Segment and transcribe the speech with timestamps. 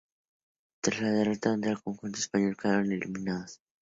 [0.81, 3.61] Tras la derrota ante el conjunto español, quedaron eliminados.